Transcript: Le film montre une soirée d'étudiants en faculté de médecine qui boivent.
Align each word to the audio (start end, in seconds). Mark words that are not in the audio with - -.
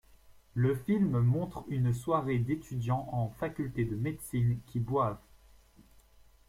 Le 0.55 0.73
film 0.73 1.19
montre 1.19 1.63
une 1.67 1.93
soirée 1.93 2.39
d'étudiants 2.39 3.07
en 3.11 3.29
faculté 3.29 3.85
de 3.85 3.95
médecine 3.95 4.57
qui 4.65 4.79
boivent. 4.79 5.21